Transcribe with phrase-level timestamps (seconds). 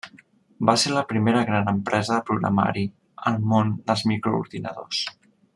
[0.69, 2.87] Va ser la primera gran empresa de programari
[3.33, 5.07] al món dels microordinadors.